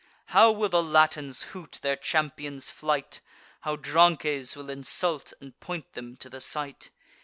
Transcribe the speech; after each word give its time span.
How 0.33 0.51
will 0.51 0.69
the 0.69 0.81
Latins 0.81 1.43
hoot 1.53 1.77
their 1.83 1.95
champion's 1.95 2.71
flight! 2.71 3.19
How 3.59 3.75
Drances 3.75 4.55
will 4.55 4.71
insult 4.71 5.31
and 5.39 5.59
point 5.59 5.93
them 5.93 6.17
to 6.17 6.27
the 6.27 6.41
sight! 6.41 6.89